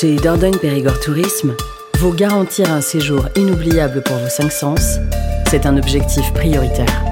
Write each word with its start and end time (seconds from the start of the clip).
Chez 0.00 0.14
Dordogne 0.14 0.56
Périgord 0.56 1.00
Tourisme, 1.00 1.56
vous 1.98 2.12
garantir 2.12 2.70
un 2.70 2.80
séjour 2.80 3.28
inoubliable 3.34 4.00
pour 4.04 4.16
vos 4.16 4.28
cinq 4.28 4.52
sens, 4.52 4.98
c'est 5.50 5.66
un 5.66 5.76
objectif 5.76 6.32
prioritaire. 6.34 7.04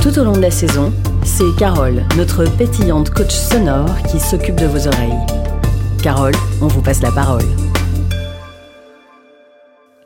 Tout 0.00 0.16
au 0.20 0.22
long 0.22 0.34
de 0.34 0.40
la 0.40 0.52
saison, 0.52 0.92
c'est 1.24 1.52
Carole, 1.58 2.04
notre 2.16 2.44
pétillante 2.44 3.10
coach 3.10 3.32
sonore, 3.32 3.90
qui 4.08 4.20
s'occupe 4.20 4.54
de 4.54 4.66
vos 4.66 4.86
oreilles. 4.86 5.18
Carole, 6.00 6.34
on 6.60 6.68
vous 6.68 6.80
passe 6.80 7.02
la 7.02 7.10
parole. 7.10 7.42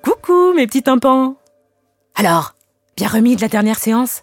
Coucou 0.02 0.54
mes 0.54 0.66
petits 0.66 0.84
tympans 0.84 1.36
Alors, 2.14 2.54
bien 2.96 3.08
remis 3.08 3.36
de 3.36 3.42
la 3.42 3.48
dernière 3.48 3.78
séance? 3.78 4.22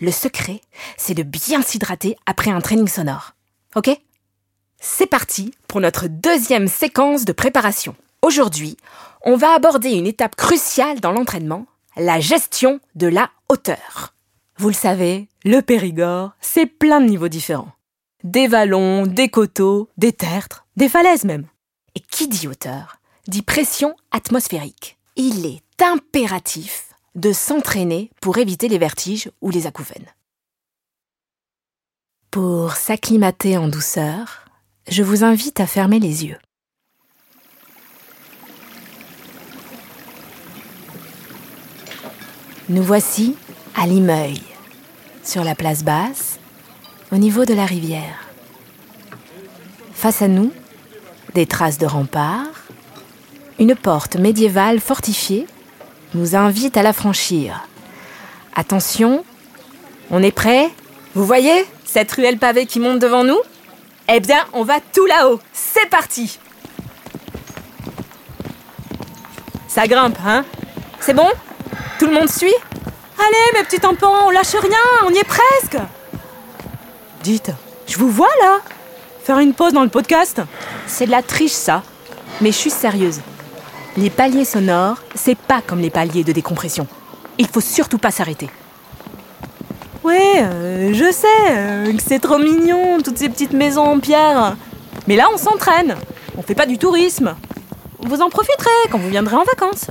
Le 0.00 0.10
secret, 0.10 0.60
c'est 0.96 1.14
de 1.14 1.22
bien 1.22 1.62
s'hydrater 1.62 2.16
après 2.26 2.50
un 2.50 2.60
training 2.60 2.88
sonore. 2.88 3.36
Ok? 3.76 3.96
C'est 4.86 5.06
parti 5.06 5.54
pour 5.66 5.80
notre 5.80 6.08
deuxième 6.08 6.68
séquence 6.68 7.24
de 7.24 7.32
préparation. 7.32 7.96
Aujourd'hui, 8.20 8.76
on 9.22 9.34
va 9.34 9.54
aborder 9.54 9.92
une 9.92 10.06
étape 10.06 10.36
cruciale 10.36 11.00
dans 11.00 11.10
l'entraînement, 11.10 11.64
la 11.96 12.20
gestion 12.20 12.80
de 12.94 13.06
la 13.06 13.30
hauteur. 13.48 14.12
Vous 14.58 14.68
le 14.68 14.74
savez, 14.74 15.26
le 15.42 15.62
Périgord, 15.62 16.32
c'est 16.42 16.66
plein 16.66 17.00
de 17.00 17.06
niveaux 17.06 17.28
différents. 17.28 17.72
Des 18.24 18.46
vallons, 18.46 19.06
des 19.06 19.30
coteaux, 19.30 19.88
des 19.96 20.12
tertres, 20.12 20.66
des 20.76 20.90
falaises 20.90 21.24
même. 21.24 21.46
Et 21.94 22.00
qui 22.00 22.28
dit 22.28 22.46
hauteur 22.46 22.98
dit 23.26 23.40
pression 23.40 23.96
atmosphérique. 24.10 24.98
Il 25.16 25.46
est 25.46 25.62
impératif 25.82 26.90
de 27.14 27.32
s'entraîner 27.32 28.10
pour 28.20 28.36
éviter 28.36 28.68
les 28.68 28.78
vertiges 28.78 29.30
ou 29.40 29.48
les 29.48 29.66
acouphènes. 29.66 30.12
Pour 32.30 32.72
s'acclimater 32.72 33.56
en 33.56 33.68
douceur, 33.68 34.43
je 34.88 35.02
vous 35.02 35.24
invite 35.24 35.60
à 35.60 35.66
fermer 35.66 35.98
les 35.98 36.24
yeux. 36.24 36.38
Nous 42.68 42.82
voici 42.82 43.36
à 43.74 43.86
Limeuil, 43.86 44.40
sur 45.22 45.44
la 45.44 45.54
place 45.54 45.84
basse, 45.84 46.38
au 47.12 47.16
niveau 47.16 47.44
de 47.44 47.54
la 47.54 47.66
rivière. 47.66 48.28
Face 49.92 50.22
à 50.22 50.28
nous, 50.28 50.52
des 51.34 51.46
traces 51.46 51.78
de 51.78 51.86
remparts, 51.86 52.66
une 53.58 53.74
porte 53.74 54.16
médiévale 54.16 54.80
fortifiée 54.80 55.46
nous 56.14 56.36
invite 56.36 56.76
à 56.76 56.82
la 56.82 56.92
franchir. 56.92 57.68
Attention, 58.54 59.24
on 60.10 60.22
est 60.22 60.32
prêt? 60.32 60.70
Vous 61.14 61.24
voyez 61.26 61.66
cette 61.84 62.12
ruelle 62.12 62.38
pavée 62.38 62.66
qui 62.66 62.80
monte 62.80 62.98
devant 62.98 63.24
nous? 63.24 63.40
Eh 64.08 64.20
bien, 64.20 64.44
on 64.52 64.64
va 64.64 64.80
tout 64.92 65.06
là-haut. 65.06 65.40
C'est 65.52 65.88
parti 65.88 66.38
Ça 69.66 69.86
grimpe, 69.86 70.18
hein 70.26 70.44
C'est 71.00 71.14
bon? 71.14 71.28
Tout 71.98 72.06
le 72.06 72.12
monde 72.12 72.28
suit? 72.28 72.54
Allez, 73.18 73.58
mes 73.58 73.64
petits 73.64 73.80
tampons, 73.80 74.06
on 74.26 74.30
lâche 74.30 74.54
rien, 74.54 74.78
on 75.06 75.10
y 75.10 75.18
est 75.18 75.24
presque 75.24 75.78
Dites, 77.22 77.50
je 77.86 77.96
vous 77.96 78.10
vois 78.10 78.34
là 78.42 78.58
Faire 79.24 79.38
une 79.38 79.54
pause 79.54 79.72
dans 79.72 79.82
le 79.82 79.88
podcast? 79.88 80.42
C'est 80.86 81.06
de 81.06 81.10
la 81.10 81.22
triche, 81.22 81.52
ça. 81.52 81.82
Mais 82.42 82.52
je 82.52 82.58
suis 82.58 82.70
sérieuse. 82.70 83.20
Les 83.96 84.10
paliers 84.10 84.44
sonores, 84.44 84.98
c'est 85.14 85.38
pas 85.38 85.62
comme 85.66 85.80
les 85.80 85.88
paliers 85.88 86.24
de 86.24 86.32
décompression. 86.32 86.86
Il 87.38 87.48
faut 87.48 87.62
surtout 87.62 87.96
pas 87.98 88.10
s'arrêter. 88.10 88.50
Ouais, 90.04 90.42
euh, 90.42 90.92
je 90.92 91.10
sais 91.10 91.26
euh, 91.50 91.96
que 91.96 92.02
c'est 92.02 92.18
trop 92.18 92.36
mignon, 92.36 92.98
toutes 93.02 93.16
ces 93.16 93.30
petites 93.30 93.54
maisons 93.54 93.86
en 93.86 94.00
pierre. 94.00 94.54
Mais 95.08 95.16
là, 95.16 95.28
on 95.32 95.38
s'entraîne. 95.38 95.96
On 96.36 96.42
fait 96.42 96.54
pas 96.54 96.66
du 96.66 96.76
tourisme. 96.76 97.34
Vous 98.00 98.20
en 98.20 98.28
profiterez 98.28 98.90
quand 98.90 98.98
vous 98.98 99.08
viendrez 99.08 99.36
en 99.36 99.44
vacances. 99.44 99.90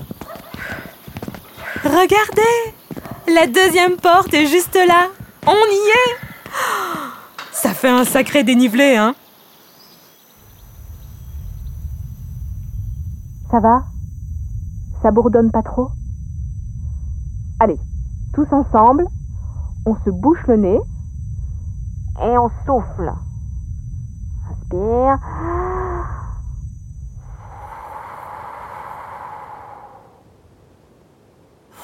Regardez 1.84 2.76
La 3.28 3.48
deuxième 3.48 3.98
porte 3.98 4.32
est 4.36 4.46
juste 4.46 4.76
là 4.76 5.08
On 5.48 5.52
y 5.52 5.90
est 5.90 6.16
Ça 7.52 7.74
fait 7.74 7.90
un 7.90 8.06
sacré 8.06 8.44
dénivelé, 8.44 8.96
hein 8.96 9.16
Ça 13.50 13.60
va? 13.60 13.84
Ça 15.02 15.10
bourdonne 15.10 15.50
pas 15.50 15.64
trop? 15.64 15.90
Allez, 17.60 17.78
tous 18.34 18.48
ensemble, 18.52 19.06
on 19.86 19.96
se 20.06 20.10
bouche 20.10 20.46
le 20.48 20.58
nez 20.58 20.80
et 22.22 22.38
on 22.38 22.50
souffle. 22.66 23.12
Inspire. 24.50 25.18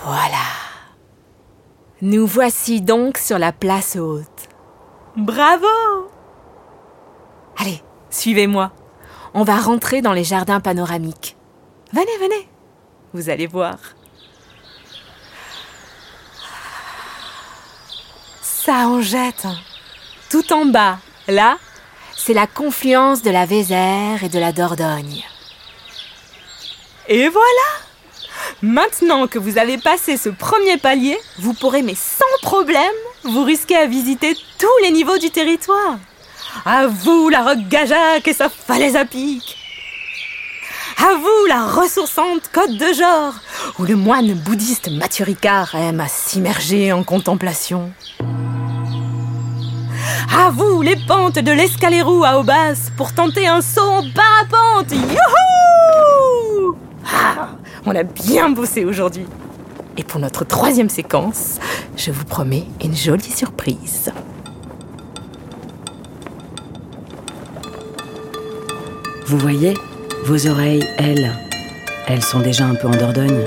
Voilà. 0.03 0.45
Nous 2.01 2.25
voici 2.25 2.81
donc 2.81 3.17
sur 3.17 3.37
la 3.37 3.51
place 3.51 3.97
haute. 3.97 4.47
Bravo 5.17 5.66
Allez, 7.57 7.83
suivez-moi. 8.09 8.71
On 9.33 9.43
va 9.43 9.57
rentrer 9.57 10.01
dans 10.01 10.13
les 10.13 10.23
jardins 10.23 10.61
panoramiques. 10.61 11.35
Venez, 11.91 12.17
venez. 12.19 12.49
Vous 13.13 13.29
allez 13.29 13.47
voir. 13.47 13.77
Ça 18.69 18.85
jette. 19.02 19.47
Tout 20.30 20.53
en 20.53 20.68
bas, 20.68 21.00
là, 21.28 21.57
c'est 22.16 22.35
la 22.35 22.46
confluence 22.46 23.24
de 23.24 23.31
la 23.31 23.47
Vézère 23.47 24.24
et 24.24 24.30
de 24.30 24.38
la 24.38 24.52
Dordogne. 24.52 25.24
Et 27.08 27.28
voilà 27.29 27.68
Maintenant 28.62 29.25
que 29.25 29.40
vous 29.40 29.58
avez 29.58 29.79
passé 29.79 30.18
ce 30.18 30.29
premier 30.29 30.78
palier, 30.78 31.18
vous 31.40 31.56
pourrez, 31.56 31.81
mais 31.81 31.96
sans 31.96 32.47
problème, 32.47 32.79
vous 33.24 33.44
risquer 33.44 33.75
à 33.75 33.88
visiter 33.88 34.35
tous 34.59 34.84
les 34.84 34.91
niveaux 34.91 35.18
du 35.18 35.31
territoire. 35.31 35.97
À 36.63 36.85
vous, 36.85 37.29
la 37.29 37.41
roque 37.41 37.68
Gajac 37.69 38.28
et 38.28 38.34
sa 38.34 38.50
falaise 38.50 38.96
à 38.96 39.06
pic. 39.06 39.58
À 41.00 41.16
vous, 41.16 41.46
la 41.47 41.66
ressourçante 41.66 42.52
côte 42.53 42.78
de 42.78 42.94
Jor, 42.94 43.34
où 43.79 43.85
le 43.85 43.96
moine 43.96 44.35
bouddhiste 44.35 44.91
Mathieu 44.91 45.25
Ricard 45.25 45.74
aime 45.74 46.02
à 46.02 46.08
s'immerger 46.08 46.94
en 46.94 47.02
contemplation. 47.02 47.91
À 50.31 50.51
vous, 50.51 50.81
les 50.81 50.95
pentes 50.95 51.40
de 51.40 51.51
l'escalérou 51.51 52.23
à 52.23 52.40
Aubas, 52.40 52.91
pour 52.95 53.13
tenter 53.13 53.47
un 53.47 53.62
saut 53.62 53.81
en 53.81 54.03
parapente. 54.13 54.91
Youhou 54.91 56.75
ah, 57.12 57.50
on 57.85 57.95
a 57.95 58.03
bien 58.03 58.50
bossé 58.50 58.85
aujourd'hui. 58.85 59.25
Et 59.97 60.03
pour 60.03 60.19
notre 60.19 60.45
troisième 60.45 60.90
séquence, 60.90 61.57
je 61.97 62.12
vous 62.12 62.25
promets 62.25 62.66
une 62.84 62.95
jolie 62.95 63.31
surprise. 63.31 64.12
Vous 69.25 69.38
voyez, 69.38 69.73
vos 70.25 70.47
oreilles, 70.47 70.88
elles, 70.97 71.31
elles 72.07 72.23
sont 72.23 72.40
déjà 72.40 72.66
un 72.66 72.75
peu 72.75 72.88
en 72.88 72.96
Dordogne. 72.96 73.46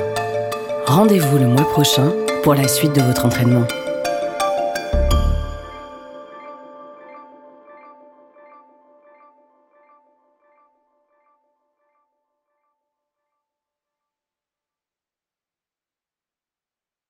Rendez-vous 0.87 1.38
le 1.38 1.47
mois 1.47 1.69
prochain 1.69 2.12
pour 2.43 2.54
la 2.54 2.66
suite 2.66 2.94
de 2.94 3.03
votre 3.03 3.26
entraînement. 3.26 3.66